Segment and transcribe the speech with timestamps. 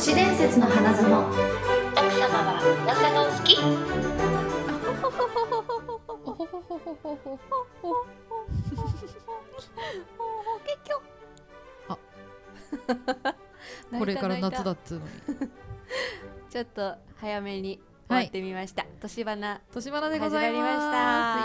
[0.00, 1.04] 市伝説の花園。
[1.04, 1.28] 奥様
[2.38, 3.58] は噂がお好き。
[11.88, 11.98] あ
[13.98, 15.10] これから夏だっつうのに
[16.48, 20.92] ちょっと早めに終わってみました、年花年花でございます始まりまし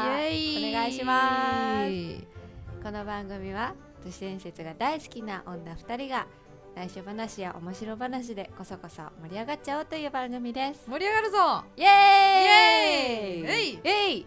[0.08, 6.28] たイエイお願いしますこの番組は都市伝説が大好きな女2人が
[6.76, 10.84] 内緒話や面白話でこそこそ盛り上がっちゃおうという番組です。
[10.90, 11.38] 盛り上がるぞ。
[11.78, 11.90] イエー
[13.38, 13.40] イ。
[13.40, 13.80] イエーイ。
[13.86, 14.26] えい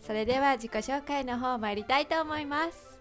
[0.00, 3.00] それでは自己紹介の方参りたいと思います。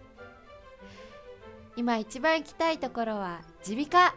[1.76, 4.16] 今一番行きたいところは耳鼻科。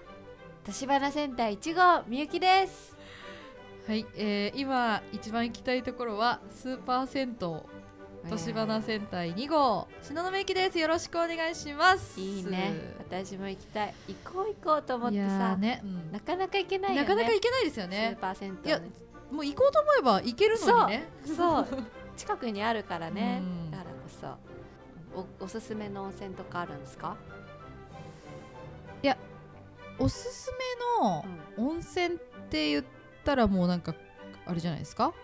[0.65, 2.97] 年花センター1号みゆきです。
[3.87, 7.74] はい、えー、今一番行きたいところはスーパー銭湯
[8.31, 9.89] 年花戦隊2号。
[10.03, 10.79] 東雲駅です。
[10.79, 12.21] よろしくお願いします。
[12.21, 12.95] いいね。
[12.99, 13.95] 私も行きたい。
[14.09, 16.13] 行こう行こうと思っいやてさ、ーね、うん。
[16.13, 17.09] なかなか行けないよね。
[17.09, 18.81] なかなか行けないですよスーねパー銭湯いや
[19.31, 21.09] もう行こうと思えば行けるのにね。
[21.37, 21.67] そう。
[22.17, 23.41] 近くにあるからね。
[23.43, 23.71] うん。
[23.71, 24.55] だからこそ。
[25.41, 27.17] おおすすめの温泉とかあるんですか、
[29.97, 30.51] おすす
[31.01, 31.25] めの
[31.57, 32.19] 温泉っ
[32.51, 32.85] て言っ
[33.25, 33.95] たらもうなんか
[34.45, 35.15] あれじゃないですか？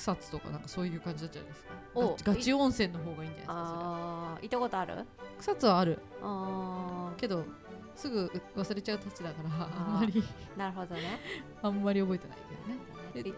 [0.00, 1.70] 草津とかなんかそういう感じだったじゃないですか。
[1.94, 5.06] おガチ温泉の方がいいんじゃないですかあー行ったことある？
[5.38, 5.98] 草津はある。
[6.22, 7.44] あけど
[7.96, 9.86] すぐ忘れちゃうたちだからー。
[9.86, 10.12] あんまり。
[10.12, 11.02] ーなるほどね。
[11.62, 12.38] あんまり覚えてない
[13.14, 13.36] けどね。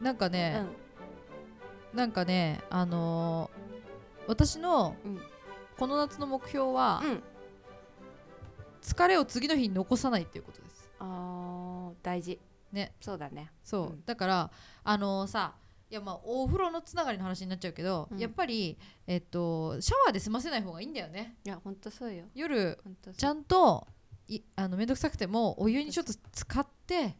[0.00, 1.96] なんかうね、ん。
[1.96, 5.20] なんかねあのー私のうん。
[5.78, 7.22] この夏の目標は、うん。
[8.82, 10.90] 疲れを次の日に残さないっていうことです。
[11.00, 12.40] あー大事。
[12.72, 12.94] ね。
[13.00, 13.50] そうだね。
[13.64, 14.04] そう、うん。
[14.04, 14.50] だから
[14.84, 15.54] あのーさ
[15.88, 18.18] いやまあお風呂のつながりの話になっちゃうけど、うん。
[18.18, 21.36] やっぱりえっとシャワーで済ませない方がいいんだよね。
[21.44, 22.24] いやほんとそうよ。
[22.34, 23.14] 夜ほんとそう。
[23.14, 23.86] ちゃんと
[24.28, 27.16] いあの面倒くさくてもお湯にちょっと使って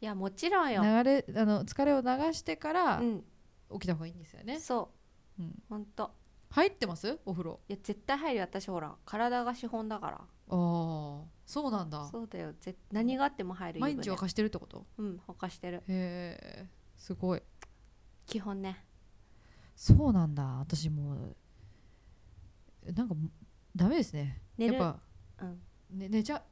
[0.00, 3.24] いやもちろんよ、流れあの疲れを流してからうん。
[3.72, 4.90] 起きた方がいいんですよね、そ
[5.38, 5.62] う、うん。
[5.68, 6.10] ほんと。
[6.50, 7.18] 入ってます？
[7.24, 7.58] お風呂？
[7.68, 8.94] いや絶対入るよ私ほら。
[9.04, 10.18] 体が資本だから。
[10.18, 11.24] ああそ
[11.66, 12.06] うなんだ。
[12.12, 12.52] そうだよ。
[12.60, 14.86] ぜ何があっても入る毎日沸かしてるってこと？
[14.98, 15.82] うんほかしてる。
[15.88, 17.42] へえすごい
[18.26, 18.84] 基本ね。
[19.76, 20.42] そうなんだ。
[20.60, 23.14] 私もうなんか
[23.74, 24.40] ダメですね。
[24.56, 24.74] 寝る？
[24.74, 24.82] やっ
[25.38, 25.98] ぱ、うん。
[25.98, 26.42] ね、寝ちゃう。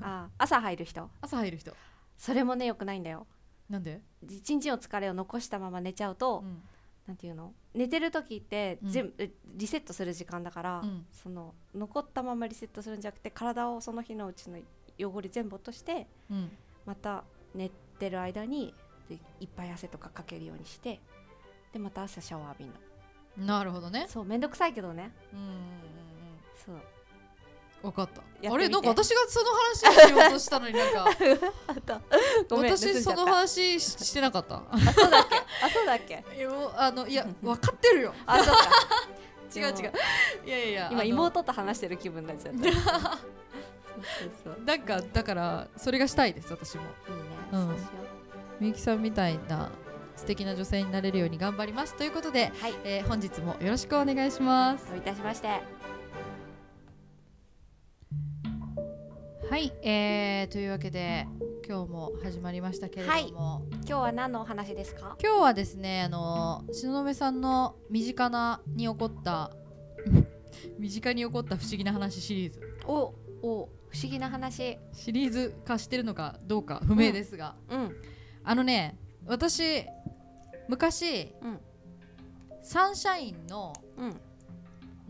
[0.00, 1.08] あー朝入る人？
[1.20, 1.72] 朝入る人。
[2.16, 3.26] それもねよくないんだよ。
[3.68, 6.62] なんで、一日の疲れを残したまま寝ちゃうと、うん。
[7.06, 7.52] なんていうの？
[7.74, 8.90] 寝てる時ってうん。
[8.90, 11.06] 全部、リセットする時間だから、うん。
[11.12, 14.58] その残ったままリセットするんじゃなくて体をその日のうちの
[14.98, 16.50] 汚れ全部落としてうん、
[16.84, 18.74] また寝てる間に
[19.08, 21.00] でいっぱい汗とかかけるようにして
[21.72, 22.72] でまた朝シャワー浴びる
[23.38, 23.46] の。
[23.46, 24.06] なるほどね。
[24.08, 25.10] そうめんどくさいけどね。
[25.32, 25.54] うんうんうん。
[26.64, 26.76] そう。
[27.82, 28.22] 分かった。
[28.52, 31.08] あれなんか私がその話しようとしたのになんか
[32.50, 34.62] 私その話ししてなかった。
[34.70, 35.36] あそうだっけ？
[35.64, 36.24] あそうだっけ？
[36.76, 38.14] あのいや分かってるよ。
[38.26, 38.60] あそうか。
[39.54, 39.92] 違う違う。
[40.46, 43.18] いやいや今妹と話してる気分になっちゃった。
[44.64, 46.82] なんかだからそれがしたいです私も。
[46.82, 47.20] いいね、
[47.52, 47.76] うん。
[48.60, 49.70] みゆきさんみたいな
[50.22, 51.96] 素敵な女性になれるように頑張ります。
[51.96, 52.74] ということで、うはい。
[52.84, 54.86] えー本日もよろしくお願いします。
[54.88, 55.48] どういたしまして。
[59.50, 61.26] はい、えー、というわけで
[61.68, 65.16] 今日も始まりましたけれども、今日は何のお話ですか？
[65.20, 69.50] 今日はですねあの東雲さんの身近なに起こった
[70.78, 72.60] 身近に起こった不思議な話シリーズ。
[72.86, 73.12] お
[73.42, 74.78] お不思議な話。
[74.92, 77.96] シリーズ化してるのかどうか不明ですが、うん。
[78.44, 78.96] あのね
[79.26, 79.84] 私
[80.72, 81.60] 昔、うん。
[82.62, 84.20] サンシャインのうん。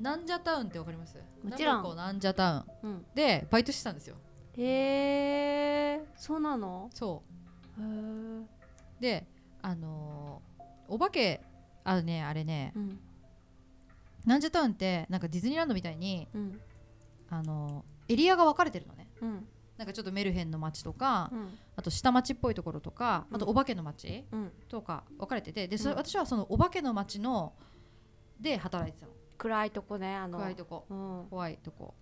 [0.02, 1.16] なんじゃタウンってわかります？
[1.44, 1.96] もちろん。
[1.96, 2.90] なんじゃタウン。
[2.90, 3.04] うん。
[3.14, 4.16] でバイトしてたんですよ。
[4.56, 6.90] へえそうなの？
[6.92, 7.22] そ
[7.78, 8.48] へえう
[9.00, 9.24] で
[9.62, 11.40] あのーお化け
[11.84, 12.98] あのねあれねうん。
[14.26, 16.60] なんじゃタウンってなんかディズニーランドみたいにうん。
[17.30, 19.06] あのーエリアが分かれてるのね。
[19.20, 19.46] うん
[19.82, 21.58] なんかちょっとメルヘンの街とか、うん。
[21.74, 24.52] あと下町っぽいところとかあとうんお化けの街うん。
[24.68, 27.52] とか分かれててでそ私はそのお化けの街の
[28.38, 29.12] で働いてたの。
[29.38, 30.38] 暗いとこねあの。
[30.38, 30.86] 怖いとこ。
[30.88, 31.26] うん。
[31.30, 31.94] 怖いとこ。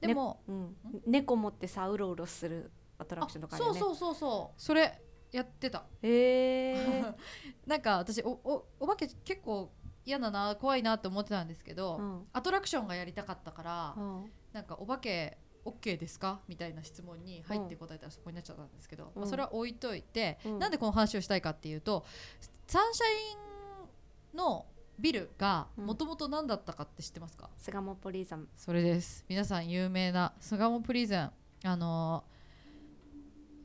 [0.00, 0.76] でも、うん。
[1.08, 3.64] 猫持ってさうろうろするアトラクションとかね。
[3.64, 4.62] そうそうそうそう。
[4.62, 5.86] それやってた。
[6.02, 7.14] へえ。
[7.66, 9.72] なんか私おおお化け結構
[10.04, 12.26] 嫌だな怖いなって思ってたんですけど、うん。
[12.32, 14.32] アトラクションがやりたかったから、うん。
[14.52, 15.38] なんかお化け
[15.68, 16.40] OK ですか？
[16.48, 19.20] みたいな質問に入って答えたらそこになっちゃったんですけど、うん。
[19.22, 20.58] まあ、それは置いといて、うん。
[20.58, 22.04] なんでこの話をしたいかっていうと
[22.66, 23.04] サンシャ
[24.32, 24.66] インの
[24.98, 25.86] ビルがうん。
[25.86, 29.24] もともと何だったかって知ってますか、巣鴨ポリザムそれです。
[29.28, 31.30] 皆さん有名な巣鴨プリズン
[31.64, 32.38] あのー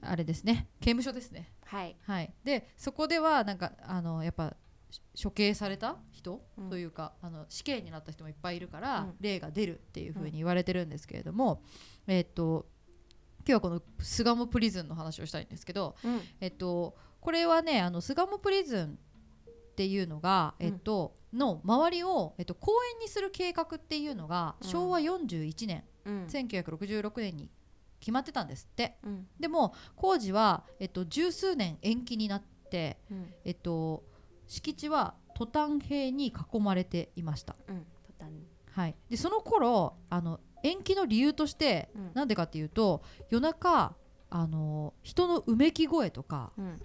[0.06, 0.68] あれですね。
[0.82, 1.50] 刑務所ですね。
[1.64, 1.96] はい。
[2.02, 2.34] はい。
[2.44, 4.54] でそこではなんかあのやっぱし
[5.22, 6.70] 処刑された人うん。
[6.70, 9.16] というか、あの死刑になった人もいっぱいいるから、うん。
[9.20, 11.62] 霊が出るっていう風に言われてるんですけれども、
[12.08, 12.66] えっと
[13.46, 16.22] 今日はこのスガモプリズンの話をしたいんですけど、うん。
[16.40, 20.66] えっと、これはねあの巣鴨プリズンっていうのが、うん。
[20.68, 24.68] えっと、の周りを、えっと、公園にする計画っていうのがうん。
[24.68, 26.26] 昭和41年、うん。
[26.26, 27.50] 1966年に
[28.00, 28.98] 決まってたんですって。
[29.04, 29.28] うん。
[29.40, 33.34] でも工事は、えっと、十数年延期になって、うん。
[33.44, 34.04] えっと、
[34.48, 42.12] 敷地はトタン塀に囲まれていました、うん途端にはい、でその頃あの延期の理由としてうん。
[42.14, 43.94] なんでかっていうと夜中
[44.30, 46.82] あの人のうめき声とかうん。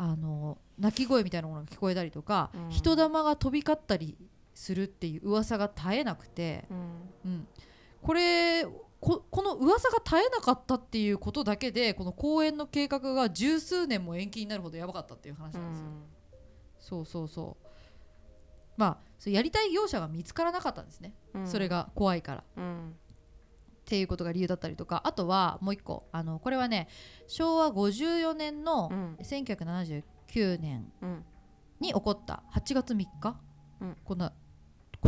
[0.00, 2.70] あの鳴き声みたいなものが聞こえたりとか、うん。
[2.70, 4.16] 人玉が飛び交ったり
[4.54, 6.74] するっていう噂が絶えなくて、う
[7.28, 7.32] ん。
[7.32, 7.48] うん、
[8.00, 15.86] これここの噂が絶えなかったっていうことだけでこの公演の計画が十数年も延期になるほどやばかったっていう話うなんですよ。
[15.86, 16.17] ん
[16.88, 17.66] そうそうそう。
[18.78, 21.46] まあそれやりたい業者が見つからなかったんですね、うん。
[21.46, 22.44] それが怖いから。
[22.56, 22.90] うん。
[22.90, 22.92] っ
[23.84, 25.02] ていうことが理由だったりとか。
[25.04, 26.08] あとはもう一個。
[26.12, 26.88] あのこれはね
[27.26, 29.16] 昭和54年のうん。
[29.20, 31.24] 1979年うん。
[31.78, 32.42] に起こった。
[32.54, 33.36] 8月3日、
[33.82, 33.96] うん。
[34.02, 34.32] こんな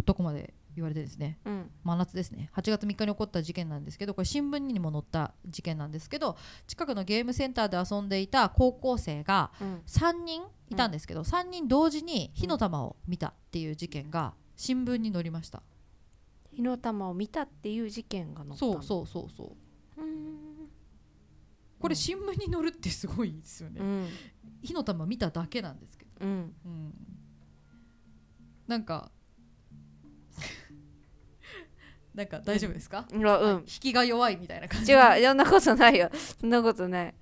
[0.04, 1.70] とこまで言われてですねうん。
[1.84, 2.50] 真夏ですね。
[2.54, 6.36] 8月3日に起こった事件なんですけどこれ新聞にも載った事件なんですけど
[6.66, 9.82] 近くのゲームセンターで遊んでいた高校生がうん。
[9.86, 15.62] 3人いたんですけど、3人同時に火の玉を見たっていう事件が新聞に載りました、
[16.52, 19.56] 火の玉を見たっていう事件が載ったそうそうそうそ
[19.98, 20.00] う。
[20.00, 20.68] うん。
[21.80, 24.08] これ新聞に載るってすごいですよね、うん。
[24.62, 26.54] 火の玉見ただけなんですけど、うん。
[26.64, 26.94] うん、
[28.66, 29.10] なんか
[32.20, 33.60] なんか大丈夫ですか、いやうん。
[33.60, 34.92] 引きが弱いみたいな感じ。
[34.92, 36.10] 違うそんなことないよ。
[36.38, 37.14] そんなことない。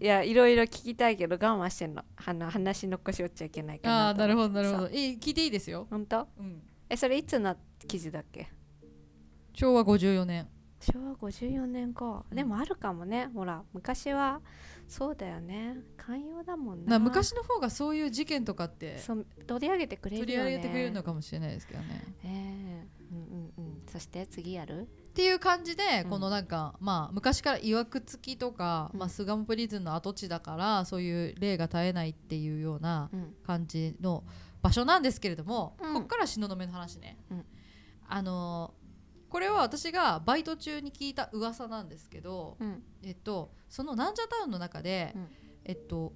[0.00, 2.02] いやいろいろ聞きたいけど我慢してんの。
[2.16, 4.88] はな話残しおっちゃいけないかなああなるほどなるほど。
[4.88, 6.26] どいい聞いていいですよ、本当？
[6.36, 7.56] うん、えそれいつの
[7.86, 8.48] 記事だっけ？
[9.54, 10.48] 昭和54年。
[10.80, 12.36] 昭和54年か、うん。
[12.36, 13.28] でもあるかもね。
[13.32, 14.40] ほら昔は
[14.88, 15.76] そうだよね。
[15.96, 16.92] 寛容だもんな。
[16.92, 20.50] な昔の方がそういう事件とかってそう取り上げてくれるよね。
[20.50, 22.02] 取り上げてくれるのかもしれないですけどね。
[22.24, 23.82] ええうんうんうん。
[23.90, 24.82] そして次やる？
[24.82, 26.10] っていう感じで、うん。
[26.10, 29.00] このなんかまあ昔からいわくつきとか、うん。
[29.00, 33.34] まあ、巣鴨プリズンの跡地だからそういう例が絶えないっていうようなうん。
[33.46, 34.24] 感じの
[34.62, 35.94] 場所なんですけれども、うん。
[35.94, 37.44] こっから東雲の話ね、うん。
[38.08, 38.80] あのー
[39.30, 42.82] これは私がバイト中に聞いた噂なんですけど、うん。
[43.04, 45.28] えっと、そのなんじゃタウンの中で、うん。
[45.64, 46.12] えっと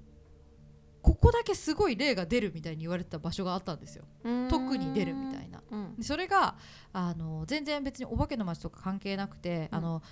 [1.04, 4.06] ここだけすごい例が出るみたいに言われてた場所があったんですよ。
[4.48, 5.62] 特に出るみたいな。
[5.70, 5.96] うん。
[5.96, 6.56] でそれが
[6.94, 9.78] あの全然別にお化けの街とか関係なくて、うん。
[9.78, 10.02] あの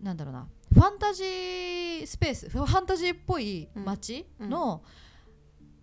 [0.00, 0.48] なんだろうな。
[0.72, 4.82] ファンタジースペースファンタジーっぽい街の、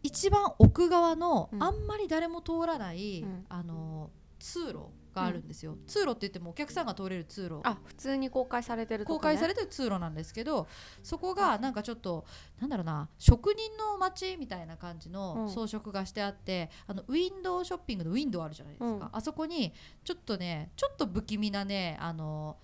[0.02, 1.62] 一番奥側の、うん。
[1.62, 3.46] あんまり誰も通らない、うん。
[3.48, 4.10] あの
[4.40, 7.62] 通路があるんですよ、通路って言ってもお客さんが通れる通路。
[7.64, 10.68] あ普通に公開されてるね、公開されてる通路なんですけど
[11.04, 12.26] そこがなんかちょっと
[12.60, 15.14] なんだろうな職人の街みたいな感じうん。
[15.14, 19.10] の装飾がしてあって、あのウィンドウショッピングのウィンドウあるじゃないですか、うん。
[19.12, 19.74] あそこに
[20.04, 22.58] ちょっとねちょっと不気味なねあの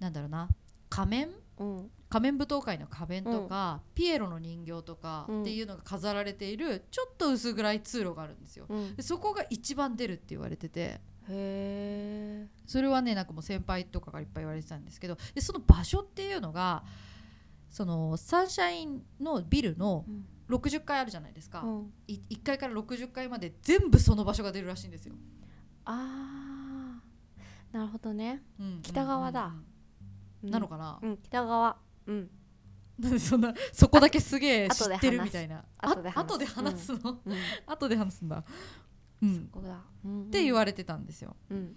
[0.00, 0.48] なんだろうな
[0.88, 1.28] 仮面？
[1.58, 1.90] うん。
[2.08, 5.40] 仮面舞踏会の仮面とか、ピエロの人形とかうん。
[5.42, 8.66] っていうのが飾られているちょっと薄暗い通路があるんですよ。
[8.68, 8.94] うん。
[8.96, 16.84] でそこが一番出るって言われててへえそれはねなんかもう先輩とかがいっぱい言われてたんですけどでその場所っていうのが
[17.70, 20.26] そのサンシャインのビルのうん。
[20.48, 21.92] 60階あるじゃないですか、うん。
[22.06, 25.14] い1階から60階まで全部その場所が出るらしいんですよ、
[25.84, 27.74] あー。
[27.74, 28.42] なるほどね。
[28.60, 29.46] うん北側だ。
[29.46, 29.64] うんうんうん。
[30.44, 30.50] うん。
[30.50, 31.76] なのかな、うん北側。
[32.06, 32.30] うん。
[32.98, 35.64] なんでそんなそこだけすげえ知ってるみたいな。
[35.78, 36.32] あ後で話す。
[36.32, 37.36] 後で話すの、うん。
[37.66, 38.44] 後で話すんだ、
[39.22, 41.36] うん、そこだ、って言われてたんですよ。
[41.50, 41.76] うん。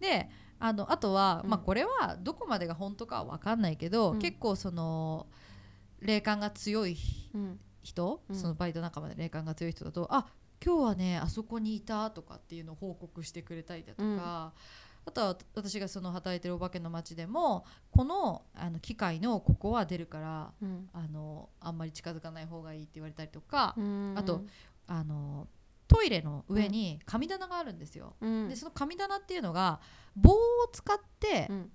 [0.00, 1.50] であのあとは、うん。
[1.50, 4.18] まあ、これはどこまでが本当かは分かんないけど、うん。
[4.18, 5.26] 結構その
[6.00, 6.96] 霊感が強い
[7.34, 7.60] うん。
[7.82, 8.36] 人、うん。
[8.36, 10.26] そのバイト仲間で霊感が強い人だとあ
[10.64, 14.16] 今日はねあそこにいたとかっていうのを報告してくれたりだとか、うん。
[14.16, 14.52] あ
[15.12, 20.88] とは私がその働いてるお化けの街でもこのあの機械のここは出るからうん。
[20.92, 24.14] あのあんまり近づかない方がいいって言われたりとか、うん。
[24.16, 24.44] あと
[24.86, 25.48] あの
[25.92, 28.16] トイレの上に神棚があるんですよ。
[28.20, 28.48] うん。
[28.48, 29.80] でその神棚っていうのが
[30.16, 30.36] 棒を
[30.72, 31.72] 使ってうん。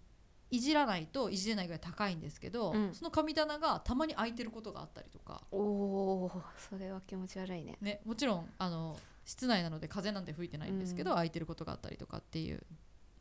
[0.50, 2.94] いじらないといじれないぐらい高いんですけど、うん。
[2.94, 7.78] その神棚がたまに開いてることがあったりとか、おそれは気持ち悪いね。
[7.82, 11.18] ね、もちろんあの室内なので風なんて吹いてないんですけど、うん。
[11.18, 12.64] 開いてることがあったりとかっていう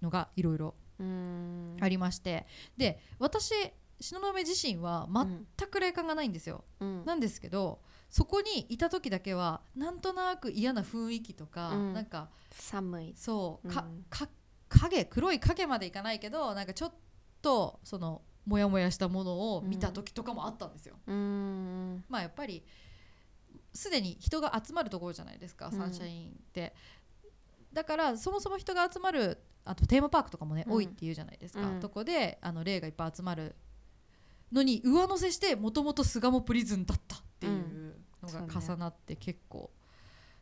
[0.02, 1.76] のがいろいろうん。
[1.80, 2.46] ありまして。
[2.76, 3.52] で私
[3.98, 7.04] 東雲自身は全く霊感がないんですよ、うん。
[7.04, 11.92] なんですけどそこにいた時だけはなんとなく嫌な雰囲気とか、うん。
[11.92, 13.14] なんか寒い。
[13.16, 14.04] そうか、うん。
[14.08, 14.28] か
[14.68, 16.92] 影黒い影までいかないけどなんかちょっ
[17.42, 22.04] とそのモヤモヤしたものを見た時とかもあったんですよ、うーん。
[22.08, 22.64] まあやっぱり
[23.74, 25.72] すでに人が集まるところじゃないですか、うん。
[25.72, 26.74] サンシャインって。
[27.72, 30.72] だからそもそも人が集まるあとテーマパークとかもね、うん。
[30.74, 31.80] 多いっていうじゃないですか、うん。
[31.80, 33.54] とこであの霊がいっぱい集まる
[34.52, 37.75] のに上乗せしてもともと巣鴨プリズンだったっていううん
[38.28, 38.48] そうね。
[38.48, 39.70] 重なって結構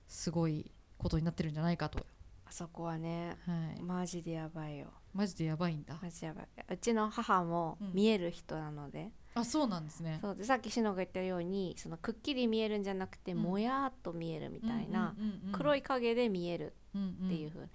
[0.09, 2.07] すごいことになってるんじゃないかと、
[2.47, 4.89] あそこはねはい、マジでやばいよ。
[5.13, 5.99] マジでやばいんだ。
[6.03, 6.47] マジやばい。
[6.69, 7.91] うちの母もうん。
[7.95, 10.19] 見える人なので、あそうなんですね。
[10.21, 13.39] そうでさっきしのが言ったようにそのくっきり見えるんじゃなくて、うん。
[13.39, 15.53] もやっと見えるみたいな、うんうんうんうん。
[15.53, 17.69] 黒い影で見えるっていう風、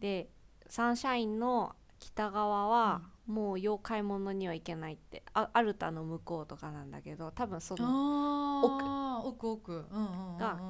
[0.00, 0.28] で
[0.68, 5.22] サンシャインの北側は、もう妖怪ものには行けないって。
[5.34, 8.96] あアルタの向こうとかなんだけど多分その奥。
[9.46, 9.84] 奥
[10.38, 10.60] が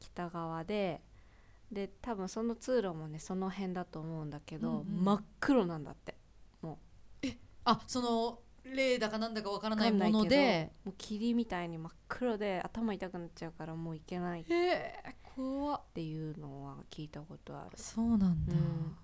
[0.00, 1.00] 北側で
[1.70, 5.04] で多分その通路もねその辺だと思うんだけど、うんうん。
[5.04, 6.16] 真っ黒なんだって。
[7.64, 10.72] あその霊だかなんだかわからないもので？
[10.84, 14.94] もう霧みたいに真っ黒で頭痛くなっちゃうからもう行けないえ
[15.36, 17.70] 怖っていうのは聞いたことある。
[17.76, 18.96] そうなんだ、うん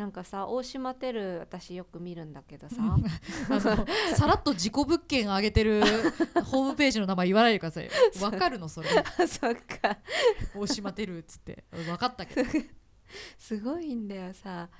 [0.00, 2.76] なんかさ大島テル私よく見るんだけどさ。
[4.16, 5.82] さらっと自己物件上げてる
[6.42, 7.84] ホームページの名前言わないでください。
[7.84, 7.90] よ
[8.22, 8.88] わかるのそれ。
[9.28, 9.98] そっか。
[10.56, 11.64] 大島てるっつって。
[11.70, 12.50] 分かったけど、
[13.36, 14.70] すごいんだよさ。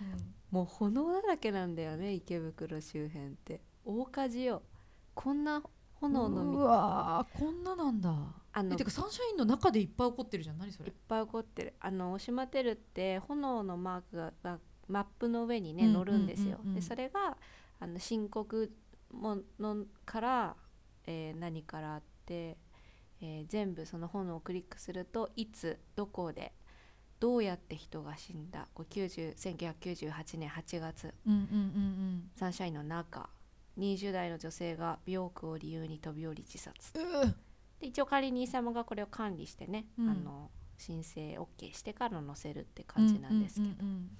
[0.50, 3.60] もう炎だらけなんだよね池袋周辺って。
[3.84, 4.62] 大火事よ。
[5.12, 5.62] こんな
[5.96, 8.16] 炎のうみわーこんななんだ。
[8.52, 10.58] あのえてかサンシャインの中でいっぱい起こってるじゃん。
[10.58, 10.88] 何それ。
[10.88, 11.74] いっぱい起こってる。
[11.78, 14.58] あの大島テルって炎のマークがが
[14.90, 16.74] マップの上にねうん載るんですよ、うんうんうん。
[16.74, 17.36] でそれが
[17.78, 18.72] あの申告
[19.12, 20.56] ものから、
[21.06, 22.56] えー何からあって、
[23.20, 26.52] えー全部その炎をクリックするといつどこで
[27.18, 31.14] どうやって人が死んだこう90 1998年8月。
[31.26, 33.28] うんうんうんサンシャインの中。
[33.78, 36.92] 20代の女性が美容区を理由に飛び降り自殺。
[36.98, 37.36] うんう。
[37.78, 40.10] で一応管理人様がこれを管理してね、うん。
[40.10, 44.10] あの申請 OK してから載せるって感じなんですけど、うんうんうん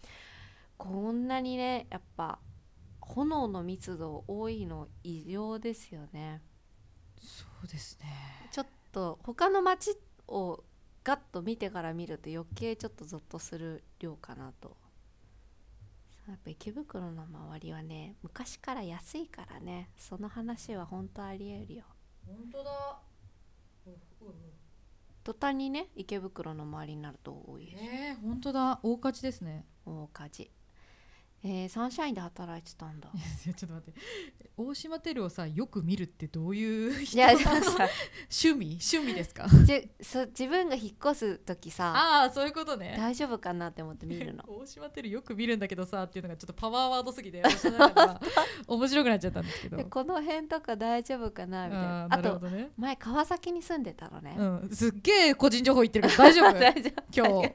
[0.81, 2.39] こんなにねやっぱ
[3.03, 6.41] 炎の密度多いの異常ですよね。
[7.21, 8.07] そうですね。
[8.51, 9.95] ちょっと他の街
[10.27, 10.65] を
[11.05, 14.75] ガッと見てから見ると余計ちょっとゾッとする量かなと。
[16.27, 21.85] やっぱ池袋の周りはね昔から安いからねその話は本当ありえるよ。
[22.27, 23.01] 本当だ。
[25.23, 27.85] 途端にね池袋の周りになると多いです。
[27.85, 28.81] えー、本当だ。
[28.83, 29.67] 大勝ちですね。
[29.85, 30.51] 大火事
[31.43, 33.09] えー、サンシャインで働いてたんだ。
[33.15, 34.01] いやちょっと待って。
[34.59, 37.89] 大島テルをさよく見るってどういうい人やでもさ
[38.29, 38.79] 趣味？
[38.79, 39.47] 趣味ですか？
[39.65, 42.95] じそ自分が引っ越す時さああそういうことね。
[42.99, 44.45] 大丈夫かなって思って見るの。
[44.61, 48.21] 大島テルよく見るんだけどさっていうのがちょっとパワーワードすぎて私の中では
[48.69, 49.77] 面白くなっちゃったんですけど。
[49.79, 52.01] でこの辺とか大丈夫かなみたいな。
[52.03, 52.71] ああーなるほとどね。
[52.77, 56.53] 前川崎に住んでたのね、うん、すっげえ個人情報言ってるけど大丈夫？
[56.61, 57.03] 大丈夫。
[57.31, 57.55] 今日、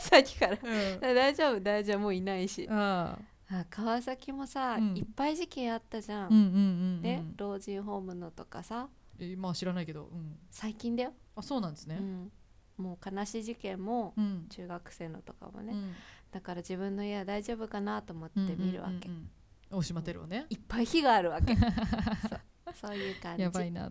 [0.00, 0.52] さっきから。
[0.52, 1.98] うん、大丈夫大丈夫。
[1.98, 2.66] もういないし。
[2.70, 3.25] ああ
[3.70, 4.96] 川崎もさ、うん。
[4.96, 6.58] いっぱい事件あったじゃん、ーうんうんうんう
[6.98, 7.02] ん。
[7.02, 8.88] ね老人ホームのとかさ。
[9.18, 12.30] えまあ知らないけど、うん、最近だよ、あそうなんですね、うん、
[12.76, 14.46] もう悲しい事件もうん。
[14.48, 15.94] 中学生のとかもね、うん。
[16.32, 19.30] だから自分の家は大丈夫かなと思って見るわけ、うんうんうん
[19.68, 20.46] 大島テルをね。
[20.48, 21.56] いっぱい火があるわけ。
[21.58, 22.40] そう。
[22.72, 23.42] そういう感じ。
[23.42, 23.90] やばいな。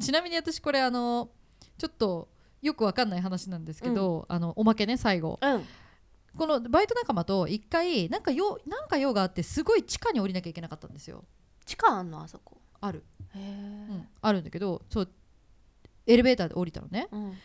[0.00, 1.30] ちなみに私これあの
[1.76, 2.30] ちょっと
[2.62, 5.38] よくわかんない話なんですけど、あのおまけね最後。
[5.40, 5.64] うん
[6.36, 11.24] このバイト仲間と一回なんか用なんか用があってすごい地下に降りなきゃいけなかったんですよ。
[11.66, 12.60] 地下あんのあそこ？
[12.80, 14.08] ある、へえうん。
[14.22, 15.08] あるんだけどそう
[16.06, 17.08] エレベーターで降りたのね。
[17.12, 17.36] うん。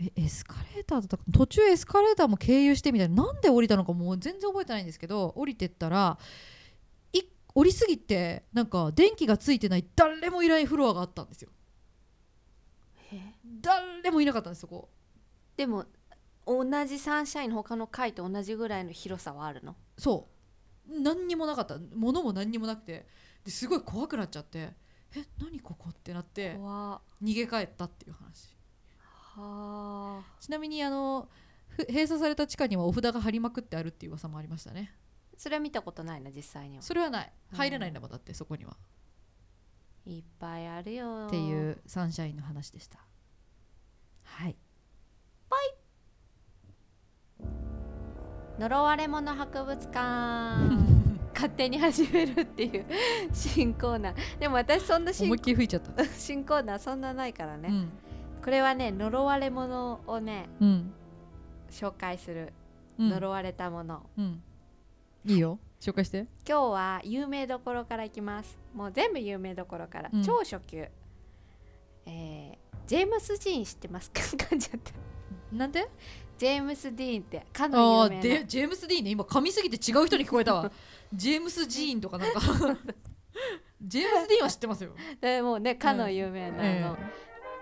[0.00, 3.24] えエスカレーターだったか途中エスカレーターも経由してみたいな。
[3.24, 6.18] なんで降りたのかもう全然覚えてないんですけど降りてったら
[7.12, 7.20] い
[7.52, 11.50] 降りすぎてなんか電気がついてない誰もいないフロアがあったんですよ。
[13.12, 14.88] へ誰もいなかったんですそこ。
[15.56, 15.84] でも
[16.48, 19.76] 同じサンシャインの他の階と同じぐらいの広さはあるの？
[19.98, 20.28] そ
[20.88, 21.02] う。
[21.02, 21.78] 何にもなかった。
[21.94, 23.06] 物も何にもなくて。
[23.44, 24.72] ですごい怖くなっちゃって。
[25.14, 26.54] え何ここってなって。
[26.56, 28.56] 逃げ帰ったっていう話。
[29.36, 30.22] あ。
[30.40, 31.28] ちなみにあの
[31.68, 34.94] ふ閉鎖された地下にはお札が貼りまくってあるっていう噂もありましたね。
[35.36, 36.82] それは見たことないな実際には。
[36.82, 37.32] それはない。
[37.52, 38.76] 入れないんだもんだってそこには。
[40.06, 42.98] いっぱいあるよっていうサンシャインの話でした。
[44.22, 44.56] はい
[48.58, 49.98] 呪われ物博物館
[51.34, 52.86] 勝手に始めるっていう
[53.32, 54.14] 新コーナー。
[54.40, 56.04] でも私そんな新思いっきり吹いちゃった。
[56.12, 57.90] 新コーナーそんなないからね、うん。
[58.42, 60.92] これはね呪われ者をねうん。
[61.70, 62.52] 紹介する、
[62.98, 63.10] うん。
[63.10, 64.02] 呪われたもの。
[64.18, 64.42] うん。
[65.24, 65.58] いいよ。
[65.80, 66.26] 紹介して。
[66.48, 68.58] 今日は有名どころからいきます。
[68.74, 70.22] もう全部有名どころから、うん。
[70.24, 70.88] 超初級。
[72.06, 74.22] えージェームス・ディーン知ってますか？
[74.48, 74.92] 噛んじゃった
[75.52, 75.88] なんで？
[76.36, 79.10] ジェームス・ディーンってかあの有名あでなジェームス・ディーンね。
[79.10, 80.70] 今噛みすぎて違う人に聞こえたわ。
[81.12, 82.40] ジェームス・ジーンとかなんか。
[83.82, 84.90] ジェームス・ディーンは知ってますよ、
[85.20, 86.96] でもうねかの有名な、えあの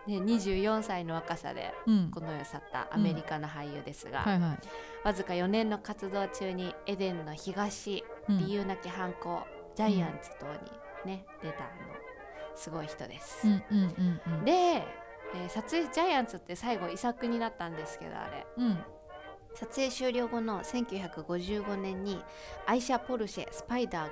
[0.07, 2.11] ね、24歳の若さでえうん。
[2.11, 4.59] この世を去ったアメリカの俳優ですが、はいはい、
[5.05, 8.39] わずか4年の活動中にエデンの東、うん。
[8.39, 9.43] 理由なき犯行
[9.75, 10.47] ジャイアンツ等
[11.07, 11.73] にね、出たあの
[12.55, 13.47] すごい人です。
[13.47, 14.45] うんうんうんうん。
[14.45, 14.83] で、
[15.35, 18.47] えー撮影ジャイアンツって最後遺作になったんですけどあれ。
[18.59, 18.79] うん。
[19.55, 22.23] 撮影終了後の1955年に
[22.67, 24.11] 愛車ポルシェスパイダー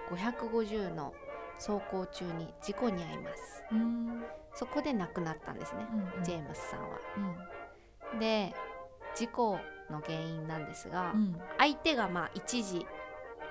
[0.49, 1.12] 550の
[1.56, 3.62] 走行中に事故に遭います。
[3.71, 4.25] うん。
[4.54, 5.87] そこで亡くなったんですね、
[6.18, 6.99] うんジェームスさんは。
[8.12, 8.18] うん。
[8.18, 8.54] で
[9.14, 9.59] 事故
[9.90, 11.37] の原因なんですが、うん。
[11.59, 12.87] 相手がまあ一時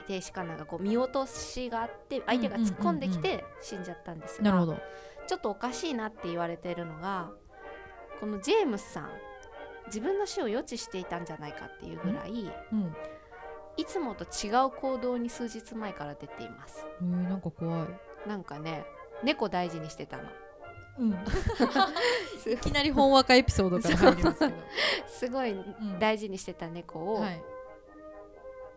[0.07, 4.77] 停止かなんかこう見落としがあって相手が突っ込んできて死んじゃったんですが、なるほど。
[5.27, 7.31] ちょっとおかしいなって言われてるのが
[8.23, 9.09] このジェームスさん
[9.87, 12.95] 自分の死を予知していたんじゃないかっていうぐらいうん。
[13.75, 16.85] いつもと違う行動に数日前から出ています。
[17.01, 18.29] えー、なんか怖い。
[18.29, 18.85] なんかね
[19.25, 20.23] 猫大事にしてたの。
[20.99, 21.11] うん。
[22.49, 24.53] いきなり本話かエピソードから入りますけど、
[25.05, 25.99] すごいうん。
[25.99, 27.43] 大事にしてた猫を、はい。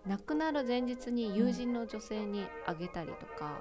[0.06, 3.60] 亡くなる前日に友人の女性にあげたりとか、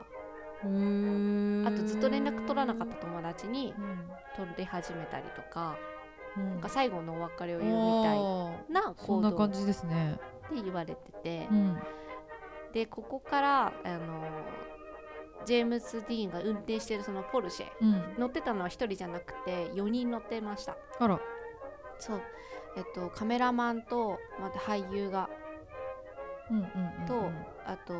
[0.66, 4.10] あとずっと連絡取らなかった友達にうん。
[4.36, 5.78] 取り始めたりとか、
[6.36, 6.50] うん。
[6.52, 8.20] なんか最後のお別れを言うみたい
[8.74, 10.20] なそ行動感じですね。
[10.54, 11.80] 言われてて、うん。
[12.74, 14.28] でここからあの
[15.46, 18.20] ジェームス・ディーンが運転してるそのポルシェうん。
[18.20, 20.76] 乗ってたのは1人じゃなくて4人乗ってました。
[21.00, 21.20] あら。
[22.00, 22.22] そう。
[22.78, 25.30] えっとカメラマンとまた俳優が
[26.52, 27.08] うんうんうんうん。
[27.08, 27.32] と
[27.66, 27.94] あと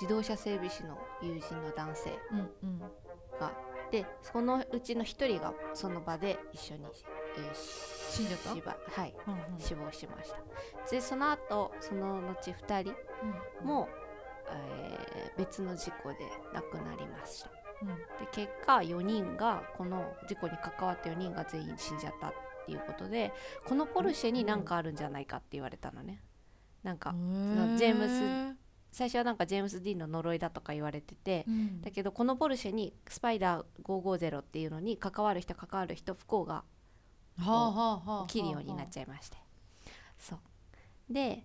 [0.00, 2.78] 自動車整備士の友人の男性うんうん。
[3.38, 3.52] が
[3.90, 6.84] でそのうちの1人がその場で一緒に、
[7.36, 7.54] えー
[8.10, 9.00] 死んじゃった？
[9.00, 9.60] はいうんうん。
[9.60, 10.38] 死亡しました。
[10.90, 12.94] でその後その後2人
[13.62, 13.88] うんも、
[14.50, 16.18] えー別の事故で
[16.52, 17.50] 亡くなりました。
[17.82, 17.88] うん。
[17.88, 17.94] で
[18.32, 22.32] 結果4人がこの事故に関わった4人が全員死んじゃったっ
[22.66, 23.32] ていうことで
[23.66, 26.22] このポルシェに何かあるんじゃないかって言われたのね。
[26.82, 27.76] なんかへー。
[27.76, 28.08] ジェーム
[28.54, 28.57] ス
[28.90, 31.80] 最初はなんかジェームス・ディーンの呪いだとか言われててうん。
[31.82, 36.64] だけどこのポルシェにスパイダー550っていうのに関わる人関わる人不幸がは
[37.46, 39.36] あはあはあ起きるようになっちゃいまして。
[40.18, 40.38] そう。
[41.12, 41.44] で、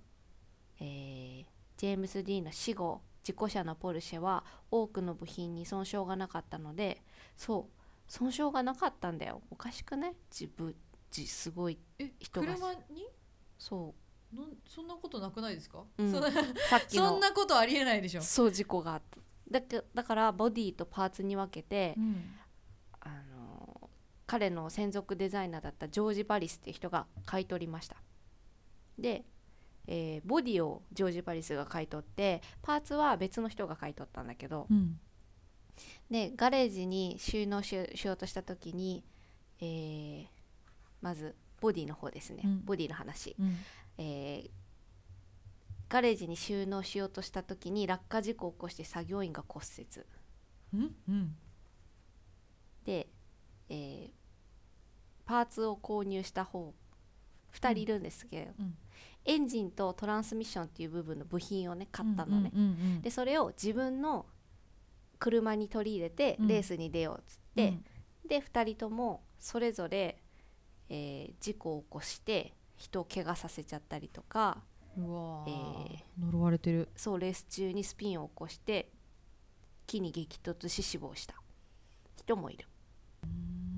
[0.79, 7.01] えージェームス・ディーンの死後事故車のポルシェは多くの部品に損傷がなかったので
[7.35, 7.81] そう。
[8.07, 9.41] 損傷がなかったんだよ。
[9.49, 10.75] おかしくね自分
[11.09, 12.55] じすごいえ人が。
[12.55, 13.07] 車に？
[13.57, 13.93] そ
[14.35, 16.11] なんそんなことなくないですか、うん。
[16.11, 16.31] そんなう
[16.69, 19.19] さっきそのんなことありえないでしょ、そう事故があった。
[19.51, 22.35] だけだからボディとパーツに分けて、うん。
[23.01, 23.89] あの
[24.25, 27.97] 彼の専属デザイナーだったジョージ・バリスっていう人が買い取りました。
[28.97, 29.25] で、
[29.87, 34.99] えーボディをジョージ・バリスが買い取ってパーツは別の人が買い取ったんだけどうん。
[36.09, 39.03] でガレージに収納ししようとした時に、
[39.59, 40.25] えー
[41.01, 42.65] まずボディの方ですね、うん。
[42.65, 43.57] ボディの話、うん
[43.97, 44.49] えー
[45.89, 49.87] ガレージに収納しようとした時に落下事故を起こして作業員が骨折。
[50.73, 50.95] うん？
[51.07, 51.35] うん。
[52.83, 53.07] で、
[53.69, 54.09] えー
[55.25, 56.73] パーツを購入した方
[57.53, 58.75] 2人いるんですけど、うん。
[59.25, 64.25] エンジンとトランスミッションっていう部分の部品をね買ったのね、うんうんうんでそれを自分の
[65.19, 66.47] 車に取り入れてうん。
[66.47, 67.77] レースに出ようっつって、
[68.27, 70.17] で2人ともそれぞれ、
[70.89, 74.63] えー事故を起こして人を怪我させちゃったりとか
[74.97, 76.89] うわー、え呪われてる。
[76.95, 78.91] そうレース中にスピンを起こして
[79.87, 81.35] 木に激突し死亡した。
[82.15, 82.67] 人もいる。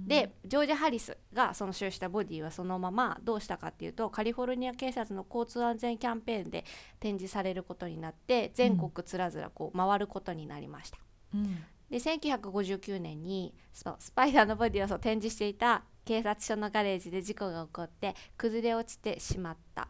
[0.05, 6.63] でジョージ・ハリスがその使用したボディはそのままどうしたかっていうとカリフォルニア警察の交通安全キャンペーンで
[6.99, 10.99] 展示されることになって全国つらずらこう回ることになりました。
[11.33, 19.87] うんで1959年にスパスパイダーのボディを展示していた警察署のガレージで事故が起こって崩れ落ちてしまった。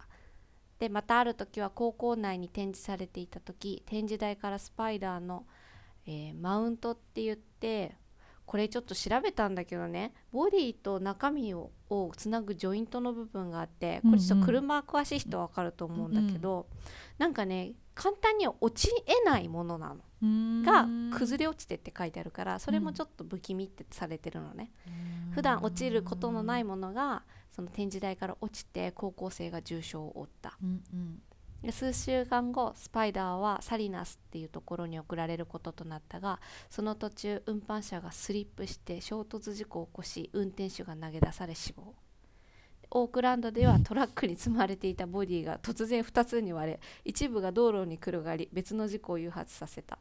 [0.80, 5.46] でまたある時は高校内に展示されていた時展示台からスパイダーの、
[6.06, 7.96] えーマウントって言って
[8.46, 16.68] これちょっと調べたんだけどねボディと中身ををつなぐジョイントの部分があってこれちょっと車詳しい人は分かると思うんだけど、
[17.18, 24.72] なんかね簡単には落ちえないものなのが崩れ落ちてって書いてあるからそれもちょっと不気味ってされてるのね、
[25.32, 30.58] 普段落ちることのないものがその展示台から落ちて高校生が重傷を負った。
[30.62, 31.22] うんうん。
[31.66, 41.96] で数週間後スパイダーはサリナスっていうところに送られることとなったがその途中運搬車がスリップして衝突事故を起こし運転手が投げ出され死亡
[42.92, 50.00] オークランドではトラックに積まれていたボディが突然2つに割れ一部が道路に転がり別の事故を誘発させた。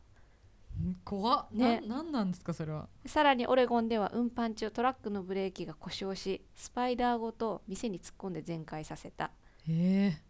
[0.80, 1.46] うん怖っ。
[1.52, 1.80] ね。
[1.86, 2.88] ななんなんですかそれは？
[3.06, 9.30] さらにオレゴンでは運搬中トラックのブレーキが故障しスパイダーごと店に突っ込んで全壊させた。
[9.68, 10.20] へえ。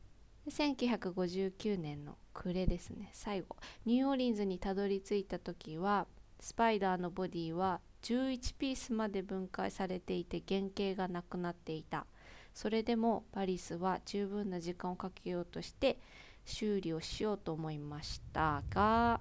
[0.45, 3.11] で1959年の暮れですね。
[3.13, 3.57] 最後。
[3.87, 6.07] ニューオーリンズにたどり着いた時は
[6.41, 12.07] スパイダーのボディは11ピースまで分解されていて原型がなくなっていた
[12.55, 15.99] それでもパリスは十分な時間をかけようとして
[16.45, 19.21] 修理をしようと思いましたが、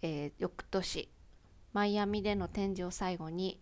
[0.00, 1.10] えー翌年
[1.72, 3.60] マイアミでの展示を最後に、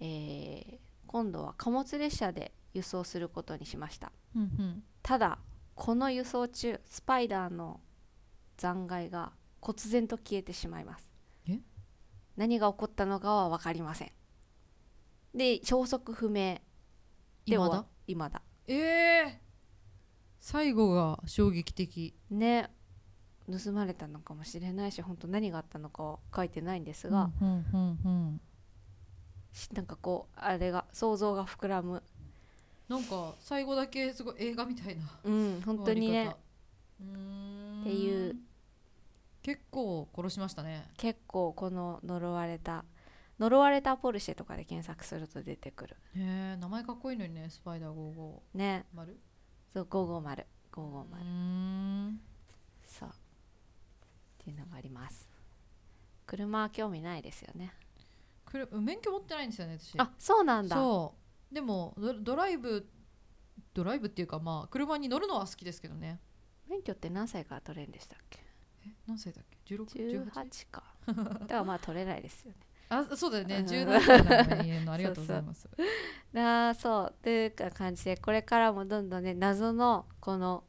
[0.00, 4.10] えー今度は貨物列車で輸送することにしました。
[4.34, 4.82] うんうん。
[5.00, 5.38] ただ
[5.76, 7.80] この輸送中スパイダーの
[8.56, 11.08] 残骸が忽然と消えてしまいます。
[11.48, 11.60] え？
[12.36, 14.12] 何が起こったのかは分かりません。
[15.32, 16.60] で消息不明
[17.46, 17.84] で今だ？
[18.06, 18.42] 今だ。
[18.66, 19.40] ええ
[20.40, 22.14] 最後が衝撃的。
[22.30, 22.70] ね。
[23.50, 27.48] 盗まれたのかもしれないし本当何があったのかは書いてないんですが、うん
[28.04, 28.40] うん
[29.74, 32.02] なんかこうあれが想像が膨らむ。
[32.88, 36.28] なんか最後だけすごい映画みたいなうん本当にね。
[36.28, 38.36] っていう。
[39.42, 40.90] 結構殺しましたね。
[40.96, 42.86] 結構この呪われた
[43.38, 45.96] 呪われたポルシェとかで検索すると出てくる。
[46.16, 48.86] へえ名前かっこいいのにねスパイダー55ね。
[48.94, 49.18] 丸？
[49.72, 51.24] そう550う550ー
[52.10, 52.20] ん。
[52.84, 53.08] そう。
[53.08, 53.12] っ
[54.44, 55.28] ていうのがあります。
[56.26, 57.72] 車は興味ないですよね。
[58.44, 59.98] くる免許持ってないんですよね私。
[59.98, 60.76] あそうなんだ。
[60.76, 61.14] そ
[61.50, 61.54] う。
[61.54, 62.88] でもドドライブ
[63.72, 66.20] ドライブっていうかまあ車に乗るのは好きですけどね。
[66.68, 68.38] 免許って何歳から取れるんでしたっけ？
[68.86, 70.30] え何歳だっけ？16?18?
[70.30, 70.84] 18か。
[71.06, 72.56] だからまあ取れないですよね
[72.88, 73.56] あそうだよね。
[73.58, 73.66] うん。
[73.66, 75.68] 17歳なのに言えるのありがとうございます。
[76.34, 77.14] あーそう。
[77.14, 80.64] っていうか感じでこれからもどんどんね謎のこの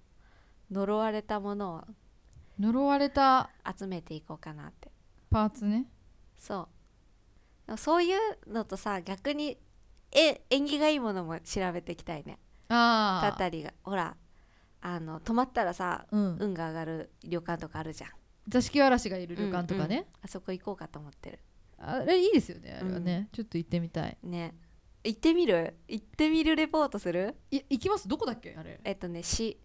[0.71, 1.83] 呪われたものを
[2.59, 4.91] 呪われた集めていこうかなって。
[5.29, 5.85] パーツね。
[6.37, 6.69] そ
[7.67, 7.77] う。
[7.77, 9.57] そういうのとさ逆に
[10.11, 12.39] え縁起がいいものも調べていきたいね。
[12.69, 13.73] ああたたりが。
[13.83, 14.15] ほら
[14.81, 16.37] あの泊まったらさうん。
[16.39, 18.11] 運が上がる旅館とかあるじゃん。
[18.47, 20.05] 座敷わらしがいる旅館とかね、うんうん。
[20.23, 21.39] あそこ行こうかと思ってる
[21.77, 24.17] あれいいですよねあれはね、ちょっと行ってみたい。
[24.23, 24.55] ね。
[25.03, 25.75] 行ってみる？
[25.87, 27.35] 行ってみるレポートする？
[27.51, 28.07] い行きます。
[28.07, 28.79] どこだっけあれ？
[28.83, 29.59] えっとねし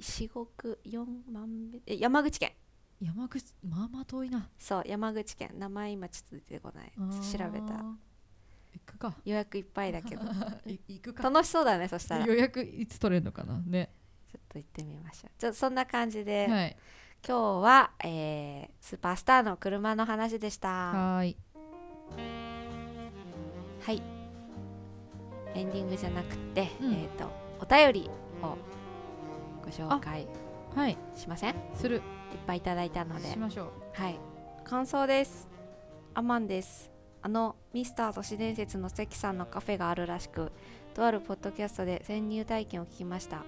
[0.00, 0.46] 四国
[0.84, 2.52] 四万べえ山口県。
[3.00, 4.48] 山口まあまあ遠いな。
[4.58, 5.50] そう山口県。
[5.58, 6.92] 名前今ちょっと出てこない。
[6.92, 7.74] 調べた。
[7.74, 7.96] 行
[8.84, 9.16] くか。
[9.24, 10.22] 予約いっぱいだけど。
[10.66, 11.30] い行くか。
[11.30, 12.24] 楽しそうだねそしたら。
[12.24, 13.60] ちょ予約いつ取れるのかな。
[13.60, 13.92] ね。
[14.36, 15.30] っと行ってみましょう。
[15.38, 16.76] じゃあそんな感じで、はい
[17.26, 20.68] 今日は、えースーパースターの車の話でした。
[20.68, 21.36] はーい。
[23.84, 24.02] はい。
[25.54, 26.92] エンディングじゃなくて、うん。
[26.94, 28.10] えっ、とお便り
[28.42, 28.56] を
[29.62, 30.26] ご紹介
[30.74, 30.96] はい。
[31.14, 31.50] しません？
[31.50, 32.00] いっする
[32.46, 33.28] ぱいいただいたので。
[33.28, 34.18] しましょはい。
[34.64, 35.48] 感想です。
[36.14, 36.90] アマンです。
[37.20, 40.52] あのミスター都市伝説の関さんのカフェがあるらしく
[40.94, 43.42] とあるポッドキャストで潜入体験を聞きました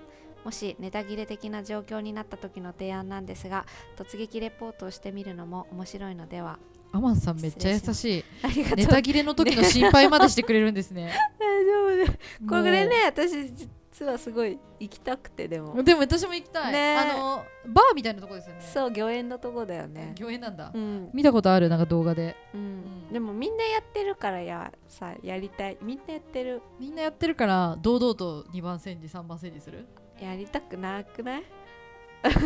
[0.45, 6.59] もしネタ切れ的な状況になった時の提案なんですが突撃レポートをしてみるのも面白いのでは？
[6.93, 8.25] うアマンさんめっちゃ優しい。
[8.43, 11.13] ありがとうネタ切れの時の心配までしてくれるんですね。
[11.39, 11.97] 大丈夫。
[11.97, 13.53] ですこれもね私
[13.93, 15.75] 実はすごい行きたくてでも。
[15.75, 18.61] うでも私も行きたい、ねあのバーみたいなとこですよね。
[18.63, 20.15] そう御苑のとこだよね。
[20.21, 21.69] 御苑なんだ、うん、見たことある？
[21.69, 22.35] なんか動画で。
[22.55, 22.61] うん。
[22.61, 22.65] う
[23.11, 23.13] ん。
[23.13, 25.77] でもみんなやってるからやさやりたい。
[25.83, 26.63] みんなやってる。
[26.79, 29.87] みんなやってるから堂々と2番煎じ3番煎じする？
[30.21, 31.45] やりたくなくない？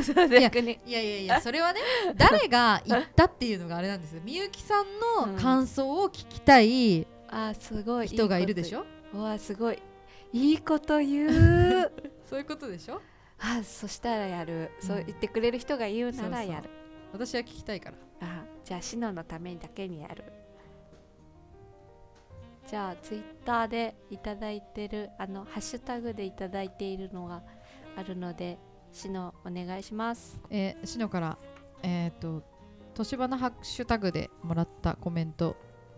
[0.04, 0.78] そう逆に。
[0.86, 1.80] いやいやいやそれはね
[2.16, 4.20] 誰が言ったっていうのがあれなんですよ。
[4.24, 8.84] みゆきさんの感想を聞きたいあーすごい人がいるでしょ？
[9.14, 9.82] ょわあすごい。
[10.32, 11.92] いいこと言う。
[12.28, 13.00] そういうことでしょ？
[13.40, 16.70] あそしたらやる、そううん言ってくれる人が言うなそうそうらやる
[17.12, 17.96] 私は聞きたいから。
[18.20, 20.24] あじゃあシノのためにだけにやる。
[22.66, 27.42] じゃあツイッターでいただいてるあのハッシュタグでいただいているのが
[27.96, 28.58] あるので
[28.92, 30.40] シノお願いします。
[30.50, 31.38] えー、しのから
[31.82, 32.42] えっ、と
[32.94, 35.56] 年花ハッシュタグでもらったコメント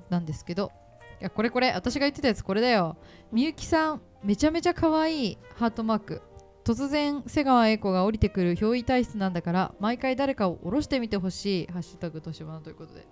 [0.08, 0.72] なんですけど
[1.20, 2.96] いやこれこれ私が言ってたやつこれだよ。
[3.32, 6.22] みゆきさんめちゃめちゃ可愛いハートマーク。
[6.64, 13.06] 突然瀬川栄子が降りてくる憑依体質なんだから毎回誰かを降ろしてみてほしい「ハッシュタグとしばな」ということで。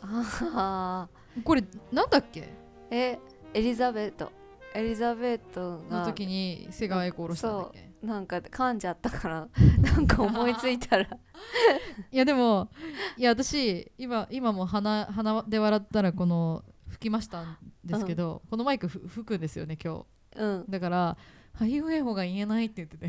[0.00, 1.08] あ
[1.42, 2.40] これなんだっけ？
[2.40, 2.46] ー
[2.90, 3.18] え
[3.54, 4.30] エリザベート
[4.74, 11.04] エリザベートのが時に瀬川栄子を降ろしたんだっけなんか噛んじゃったから なんか思いついたら。
[12.10, 12.70] いやでも
[13.16, 20.04] いや私今今も鼻鼻で笑ったらこの吹きましたんですけど、このマイクふ吹くんですよね今
[20.36, 20.64] うん。
[20.66, 21.16] 日だから
[21.52, 23.08] ハイフエホが言えないって言ってて。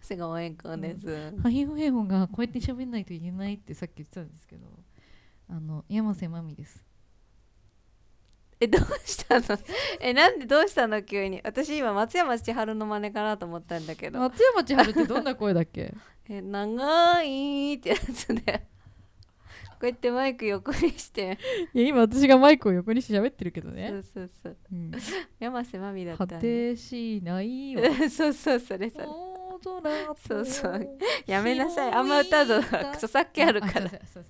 [0.00, 4.66] 瀬川栄子です、ハイフエホがこうやって喋んないと言えないってさっき言ってたんですけど
[5.48, 6.84] あの山瀬まみです
[8.62, 9.58] えどうしたの？
[10.00, 11.02] えなんでどうしたの？
[11.02, 11.40] 急に。
[11.42, 14.20] 私今松山千春の真似かなと思ったんだけど。
[14.20, 15.92] 松山千春ってどんな声だっけ？
[16.30, 18.66] え長いってやつで。
[19.82, 21.38] こうやってマイク横にして。
[21.74, 24.56] いや今私がマイクを横にして喋ってるけどそね、うそうそう。
[24.72, 24.92] うん、
[25.40, 27.82] 山瀬まみだった果んでてしないわ。
[28.08, 29.00] そうそうそれそ
[30.16, 30.98] そうそう。
[31.26, 31.92] やめなさい。
[31.92, 32.56] あんま歌うと
[32.90, 33.90] 著作権あるから。
[33.90, 34.24] そう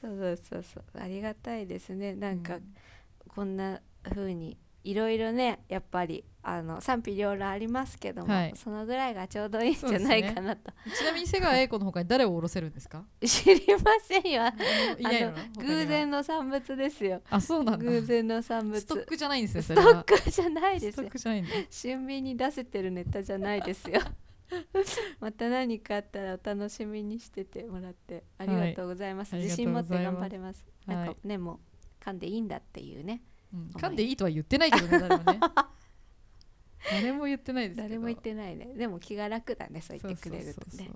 [0.00, 0.84] そうそうそう。
[1.00, 2.14] ありがたいですね。
[2.16, 2.74] なんか、うん
[3.34, 8.52] こんな風にいろいろねやっぱりあの賛否両論ありますけども、はい。
[8.54, 13.02] そのぐらいがちょうどいいんじゃないかなと、ちなみに瀬川栄子の他に誰を降ろせるんですか？
[13.24, 14.42] 知りませんよ。
[14.44, 14.52] あ
[14.98, 17.22] いないのの他には偶然の産物ですよ。
[17.30, 17.84] あそうなんだ。
[17.84, 18.78] 偶然の産物。
[18.78, 20.04] ストックじゃないんですねスそれは。
[20.04, 20.86] トックじゃないです。
[20.86, 21.50] よストックじゃないんだ。
[21.70, 24.02] 俊敏に出せてるネタじゃないですよ。
[25.18, 29.44] また何かあったらお楽しみにしててもらってありがとうございます、はい。
[29.44, 30.66] 自信持ってありがとうございます。
[30.86, 31.04] 頑張れます。
[31.04, 31.06] はい。
[31.06, 31.58] なんかねもう
[32.04, 33.22] 噛んでいいんだっていうね。
[33.52, 33.70] うん。
[33.74, 35.40] 噛んでいいとは言ってないけどね誰もね。
[36.90, 38.74] 誰も言ってないです誰も言ってないね。
[38.74, 40.90] でも気が楽だねそう言ってくれるとね。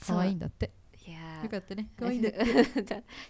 [0.00, 0.72] 可愛いんだって。
[1.06, 1.90] いやよかったね。
[1.98, 2.38] 可ー愛いんだって。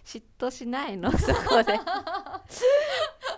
[0.03, 1.11] 嫉妬しないの？
[1.17, 1.79] そこで。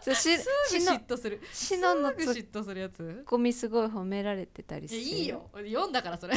[0.01, 1.41] すぐ嫉妬する。
[1.53, 3.23] しの嫉妬するやつ？
[3.25, 5.01] コミすごい褒められてたりする。
[5.01, 5.49] いやいいよ。
[5.53, 6.35] 俺読んだからそれ。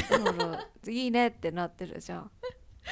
[0.87, 2.31] いいねってなってるじゃん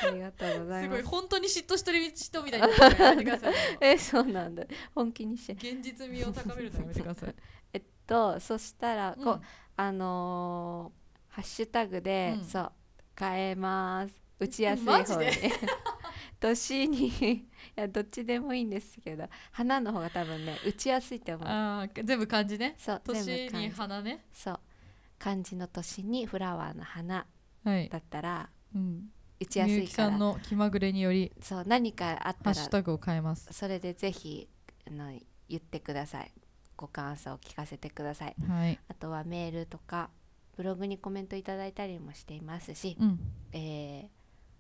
[0.02, 1.02] ありがとうございます。
[1.02, 3.54] ごい本当に嫉妬してる人みたいになってるのやめてください。
[3.80, 4.64] えそうなんだ。
[4.94, 5.52] 本気にして。
[5.54, 7.35] 現実味を高めるのやめてください。
[7.72, 9.42] えっとそしたらこう、うん。
[9.76, 11.06] あのー
[11.37, 12.44] ハッシュタグで、うん。
[12.44, 12.72] そう
[13.18, 14.20] 変えます。
[14.38, 15.52] 打ちやすいマジ方にで？
[16.40, 21.48] 年にいやどっちでもいいんですけど花の方が多分ね打ちやすいと思う。
[21.48, 22.74] あー全部漢字ね。
[22.78, 23.70] そう年に全部漢字。
[23.76, 24.61] 花ねそう。
[25.18, 27.26] 漢字の年にフラワーの花
[27.64, 27.88] はい。
[27.88, 30.18] だったらうん打ちやすみゆきさんいから。
[30.18, 33.49] の気まぐれによりそう何かあったらハッシュタグを変えます。
[33.53, 34.49] それでぜひ
[34.87, 35.12] あの
[35.49, 36.33] 言ってください。
[36.77, 38.37] ご感想を聞かせてください。
[38.49, 38.79] はい。
[38.88, 40.11] あとはメールとか
[40.57, 43.20] ブログにコメントいただいたりもしていますし、うん。
[43.53, 44.09] えー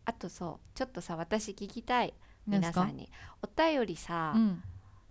[0.08, 2.14] あとそうちょっとさ私聞きたい
[2.46, 2.82] 何ですか？
[2.82, 3.10] 皆さんに
[3.42, 4.62] お便りさ、うん。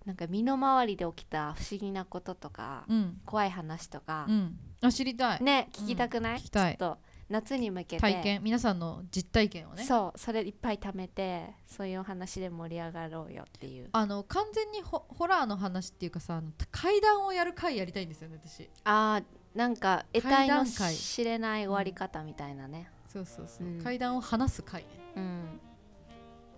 [0.06, 3.20] なんか身の回りで起きた不思議なこととか、うん。
[3.26, 4.26] 怖い話とか。
[4.30, 4.58] う、ん。
[4.82, 5.44] あ知りたい。
[5.44, 6.78] ね聞きたくない、聞きたい。
[6.78, 6.98] ちょっと
[7.30, 8.02] 夏に向けて。
[8.02, 9.84] 体験皆さんの実体験をね。
[9.84, 13.90] そうそれいっぱい貯めてそういうお話で盛り上がろうよっていう。
[13.92, 18.70] あの完全にホホラーの話っていうかさ階段をやる回やりたいんですよね私。
[18.84, 22.90] あーなんか得体の知れない終わり方みたいなね。
[23.08, 23.82] そうそうそう、うん。
[23.82, 24.82] 階段を話す回。
[24.82, 25.60] ね、うん。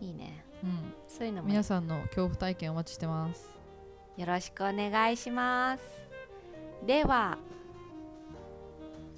[0.01, 0.43] いいね。
[0.63, 1.47] うん、そういうのも。
[1.47, 3.47] 皆さんの恐怖体験お待ちしてます。
[4.17, 5.83] よろしくお願いします。
[6.85, 7.37] では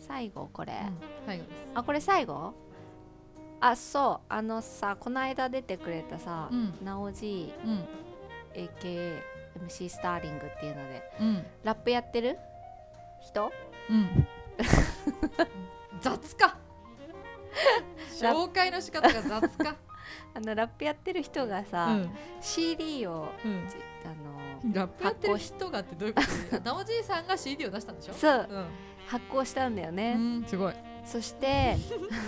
[0.09, 1.67] 最後これ、うん最後です。
[1.75, 2.53] あこれ最後？
[3.61, 4.25] あそう。
[4.27, 6.73] あのさこの間出てくれたさ、うん。
[6.83, 7.85] なおじうん。
[8.55, 11.03] AKMC スターリングっていうので。
[11.21, 11.45] うん。
[11.63, 12.37] ラップやってる？
[13.21, 13.51] 人？
[13.89, 14.27] うん。
[16.01, 16.57] 雑か。
[18.19, 19.75] 紹介の仕方が雑か。
[20.33, 22.09] あのラップやってる人がさ、うん。
[22.41, 23.67] CD をうん。
[23.69, 24.07] じあ
[24.69, 26.59] のラップやってる人がってどういうこと？
[26.61, 28.13] なおじいさんが CD を出したんでしょ？
[28.13, 28.47] そう。
[28.49, 28.65] うん
[29.09, 30.73] 発行したんだよね、うんすごい。
[31.03, 31.75] そして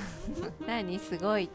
[0.68, 0.98] 何？
[0.98, 1.50] すごい。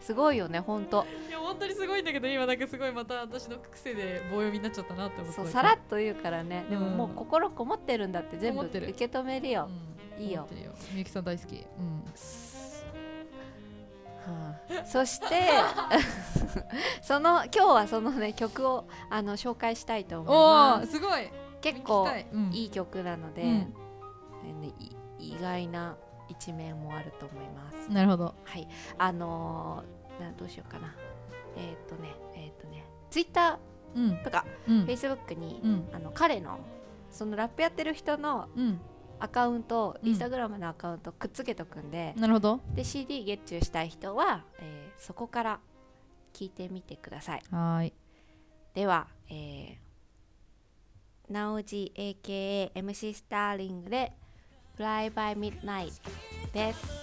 [0.00, 5.32] すごいよねほんといや本当にすごいんだけど今なんかすごいまた私の癖で棒読みになっちゃったなって思って。
[5.36, 6.66] そうさらっと言うからね。
[6.68, 6.96] でもうん。
[6.96, 8.62] もう心こもってるんだって全部。
[8.64, 9.68] 受け止めるよ、
[10.18, 10.24] うん。
[10.24, 10.48] いいよ。
[10.92, 11.54] みゆきさん大好き。
[11.54, 12.04] うん。
[14.34, 14.84] はあ。
[14.84, 15.48] そして
[17.00, 20.88] その今日はそのね曲をあの紹介したいと思いおます。
[20.88, 21.30] おすごい。
[21.60, 22.26] 結構い。
[22.32, 22.52] うん。
[22.52, 23.74] いい曲なので、うん
[25.18, 25.96] 意外な
[26.28, 27.90] 一面もあると思います。
[27.90, 28.34] なるほど。
[28.44, 28.66] はい。
[28.98, 30.94] あのーなどうしようかな。
[31.56, 33.58] えーっ、とねえーっ、とねツイッタ
[33.94, 34.10] うん。
[34.12, 34.80] ーとかうん。
[34.84, 35.88] フェイスブックに、うん。
[35.92, 36.60] あの彼の
[37.10, 38.80] そのラップやってる人のうん。
[39.20, 40.08] アカウント、うん。
[40.08, 42.60] インスタグラムのアカウントくっつけとくんで、なるほど。
[42.74, 45.60] で CD ゲッチュしたい人は、えーそこから
[46.32, 47.42] 聞いてみてください。
[47.50, 47.92] はーい。
[48.74, 54.12] では、えー、なおじ AKA MC スターリングで
[54.78, 55.92] Fly by Midnight
[56.54, 57.02] です。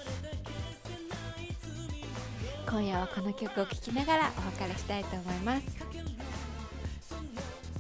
[2.68, 5.78] 今夜はこの曲を聴きながらお別れしたいと思います。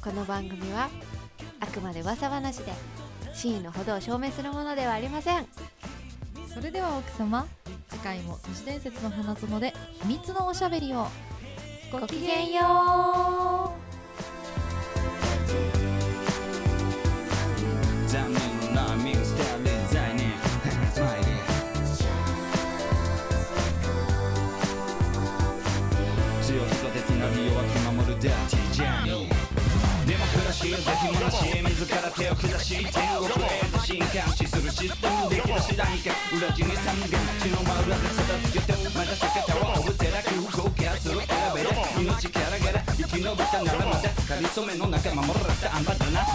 [0.02, 0.89] この番組は
[1.60, 2.71] あくまで噂話で
[3.34, 5.47] 真意のほどを証明するものではありません。
[6.54, 7.47] それでは奥様
[7.89, 9.73] 次回も都市伝説の花園で
[10.04, 11.08] 秘密のおしゃべりを。
[11.91, 13.88] ごきげんよう。
[32.19, 41.69] 手を下し天国へと進化しするシステムできるし何か裏地に三元地の真裏で育つけてまだ避けたはおぶてなく合計する選べる。
[41.97, 46.29] 命からがら生き延びたならまたかりそめの中守られたあんばだな。